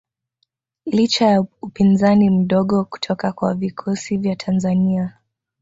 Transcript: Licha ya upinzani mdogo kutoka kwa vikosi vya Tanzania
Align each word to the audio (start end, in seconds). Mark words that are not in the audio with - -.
Licha 0.85 1.25
ya 1.25 1.41
upinzani 1.41 2.29
mdogo 2.29 2.85
kutoka 2.85 3.31
kwa 3.31 3.53
vikosi 3.53 4.17
vya 4.17 4.35
Tanzania 4.35 5.17